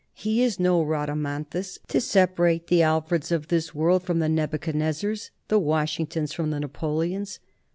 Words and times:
He 0.15 0.41
is 0.41 0.59
no 0.59 0.83
Rhadamanthus, 0.83 1.77
to 1.89 2.01
separate 2.01 2.65
the 2.65 2.79
Alfreds 2.81 3.31
of 3.31 3.49
this 3.49 3.75
world 3.75 4.01
from 4.01 4.17
the 4.17 4.29
Nebuchadnezzars, 4.29 5.29
the 5.47 5.59
Washingtons 5.59 6.33
from 6.33 6.49
the 6.49 6.59
Napoleons. 6.59 7.37